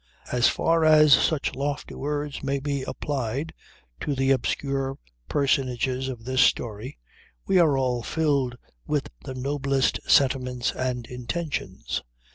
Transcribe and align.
As 0.31 0.47
far 0.49 0.83
as 0.83 1.13
such 1.13 1.53
lofty 1.53 1.93
words 1.93 2.41
may 2.41 2.59
be 2.59 2.81
applied 2.81 3.53
to 3.99 4.15
the 4.15 4.31
obscure 4.31 4.97
personages 5.29 6.07
of 6.09 6.25
this 6.25 6.41
story 6.41 6.97
we 7.45 7.61
were 7.61 7.77
all 7.77 8.01
filled 8.01 8.57
with 8.87 9.09
the 9.25 9.35
noblest 9.35 9.99
sentiments 10.09 10.71
and 10.71 11.05
intentions. 11.05 12.01